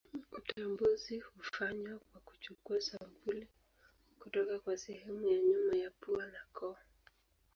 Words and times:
Utambuzi 0.37 1.17
hufanywa 1.19 1.99
kwa 1.99 2.19
kuchukua 2.21 2.81
sampuli 2.81 3.47
kutoka 4.19 4.59
kwa 4.59 4.77
sehemu 4.77 5.27
ya 5.27 5.39
nyuma 5.39 5.75
ya 5.83 5.91
pua 5.99 6.23
na 6.27 6.41
koo. 6.53 6.77